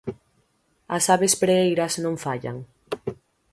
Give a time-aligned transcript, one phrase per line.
[0.97, 2.57] As aves preeiras non fallan.